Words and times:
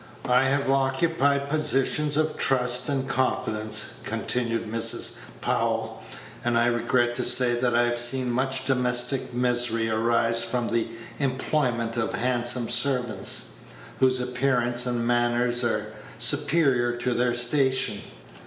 "I 0.25 0.45
have 0.45 0.67
occupied 0.67 1.47
positions 1.47 2.17
of 2.17 2.35
trust 2.35 2.89
and 2.89 3.07
confidence," 3.07 3.99
continued 4.03 4.65
Mrs. 4.65 5.17
Powell, 5.41 6.01
"and 6.43 6.57
I 6.57 6.65
regret 6.65 7.13
to 7.13 7.23
say 7.23 7.53
that 7.61 7.75
I 7.75 7.83
have 7.83 7.99
seen 7.99 8.31
much 8.31 8.65
domestic 8.65 9.31
misery 9.31 9.91
arise 9.91 10.43
from 10.43 10.69
the 10.69 10.87
employment 11.19 11.97
of 11.97 12.13
handsome 12.13 12.67
servants, 12.67 13.57
whose 13.99 14.19
appearance 14.19 14.87
and 14.87 15.05
manners 15.05 15.63
are 15.63 15.93
superior 16.17 16.93
to 16.97 17.13
their 17.13 17.35
station. 17.35 18.01